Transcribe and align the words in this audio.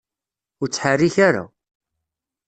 Ur 0.61 0.67
ttḥerrik 0.69 1.15
ara. 1.27 1.43